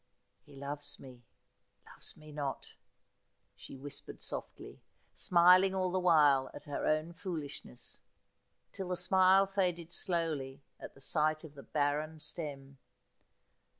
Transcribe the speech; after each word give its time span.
■ 0.01 0.03
He 0.41 0.55
loves 0.55 0.99
me— 0.99 1.21
loves 1.87 2.17
me 2.17 2.31
not,' 2.31 2.73
she 3.55 3.77
whispered 3.77 4.19
softly, 4.19 4.81
smiling 5.13 5.75
all 5.75 5.91
the 5.91 5.99
while 5.99 6.49
at 6.55 6.63
her 6.63 6.87
own 6.87 7.13
foolishness, 7.13 8.01
till 8.73 8.87
the 8.87 8.97
smile 8.97 9.45
faded 9.45 9.91
slowly 9.91 10.63
at 10.79 10.99
sight 10.99 11.43
of 11.43 11.53
the 11.53 11.61
barren 11.61 12.19
stem. 12.19 12.79